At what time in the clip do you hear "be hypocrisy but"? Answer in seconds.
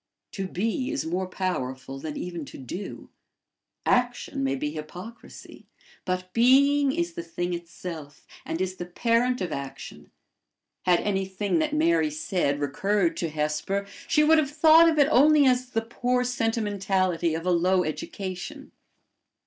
4.55-6.33